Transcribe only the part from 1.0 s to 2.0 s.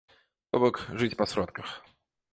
жыць па сродках.